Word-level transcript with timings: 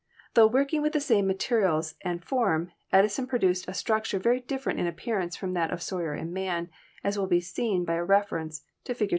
Tho 0.33 0.47
working 0.47 0.81
with 0.81 0.93
the 0.93 0.99
same 0.99 1.27
materials 1.27 1.93
and 2.03 2.25
form, 2.25 2.71
Edison 2.91 3.27
pro 3.27 3.37
duced 3.37 3.67
a 3.67 3.73
structure 3.75 4.17
very 4.17 4.39
different 4.39 4.79
in 4.79 4.87
appearance 4.87 5.35
from 5.37 5.53
that 5.53 5.69
of 5.69 5.79
Sawyer 5.83 6.13
and 6.15 6.33
Man, 6.33 6.71
as 7.03 7.19
will 7.19 7.27
be 7.27 7.39
seen 7.39 7.85
by 7.85 7.99
reference 7.99 8.63
to 8.85 8.95
Fig. 8.95 9.09